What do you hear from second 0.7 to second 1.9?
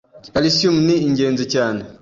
ni ingenzi cyane